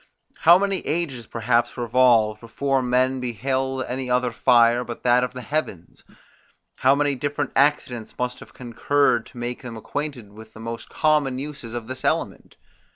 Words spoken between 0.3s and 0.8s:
How many